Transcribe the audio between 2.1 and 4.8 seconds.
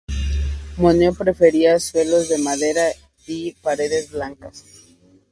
de madera y paredes blancas.